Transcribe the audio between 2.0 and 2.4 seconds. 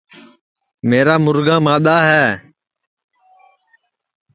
ہے